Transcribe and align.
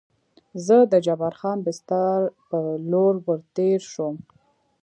زه 0.65 0.77
د 0.91 0.93
جبار 1.05 1.33
خان 1.39 1.57
بستر 1.65 2.19
په 2.49 2.59
لور 2.91 3.13
ور 3.25 3.39
تېر 3.55 3.79
شوم. 3.91 4.15